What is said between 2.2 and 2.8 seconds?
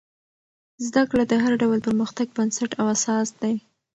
بنسټ